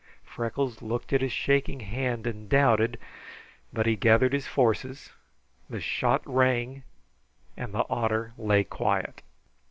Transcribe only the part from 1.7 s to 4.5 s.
hand and doubted, but he gathered his